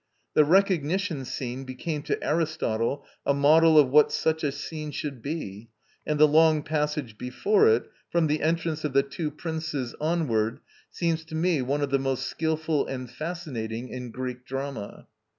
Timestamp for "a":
3.23-3.35, 4.43-4.51